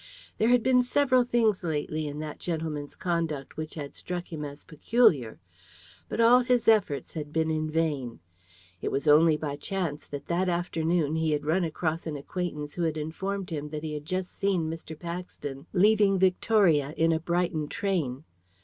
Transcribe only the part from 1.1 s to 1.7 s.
things